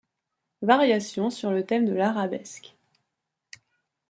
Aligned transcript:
Variations 0.63 1.29
sur 1.29 1.51
le 1.51 1.63
thème 1.63 1.85
de 1.85 1.93
l'arabesque. 1.93 2.73